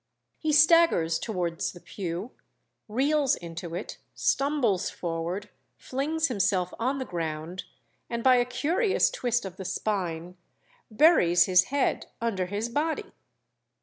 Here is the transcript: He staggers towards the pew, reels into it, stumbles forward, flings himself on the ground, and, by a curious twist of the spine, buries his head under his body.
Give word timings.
He 0.39 0.51
staggers 0.51 1.19
towards 1.19 1.73
the 1.73 1.79
pew, 1.79 2.31
reels 2.87 3.35
into 3.35 3.75
it, 3.75 3.99
stumbles 4.15 4.89
forward, 4.89 5.49
flings 5.77 6.27
himself 6.27 6.73
on 6.79 6.97
the 6.97 7.05
ground, 7.05 7.65
and, 8.09 8.23
by 8.23 8.37
a 8.37 8.45
curious 8.45 9.11
twist 9.11 9.45
of 9.45 9.57
the 9.57 9.63
spine, 9.63 10.37
buries 10.89 11.45
his 11.45 11.65
head 11.65 12.07
under 12.19 12.47
his 12.47 12.67
body. 12.67 13.11